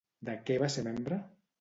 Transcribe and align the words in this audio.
De 0.29 0.33
què 0.47 0.57
va 0.65 0.71
ser 0.77 0.87
membre? 0.91 1.23